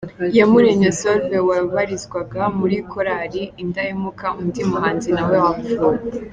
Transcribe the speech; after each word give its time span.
Iyamuremye 0.31 0.89
Saulve 0.99 1.37
wabarizwaga 1.49 2.41
muri 2.59 2.77
Korali 2.91 3.41
Indahemuka, 3.63 4.25
undi 4.41 4.61
muhanzi 4.71 5.09
nawe 5.15 5.35
wapfuye. 5.45 5.99